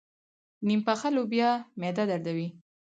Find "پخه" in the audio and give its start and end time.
0.87-1.09